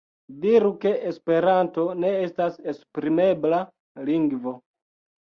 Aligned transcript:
Diru 0.43 0.69
ke 0.85 0.93
esperanto 1.09 1.83
ne 2.05 2.09
estas 2.21 2.57
esprimebla 2.73 3.61
lingvo. 4.09 4.55